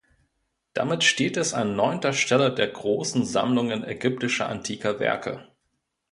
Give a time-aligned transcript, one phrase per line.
[0.73, 5.47] Damit steht es an neunter Stelle der großen Sammlungen ägyptischer antiker Werke.